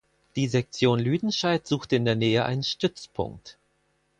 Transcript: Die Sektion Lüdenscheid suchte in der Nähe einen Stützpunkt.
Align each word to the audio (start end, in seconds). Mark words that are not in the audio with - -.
Die 0.35 0.47
Sektion 0.47 0.97
Lüdenscheid 0.97 1.67
suchte 1.67 1.95
in 1.95 2.05
der 2.05 2.15
Nähe 2.15 2.43
einen 2.43 2.63
Stützpunkt. 2.63 3.59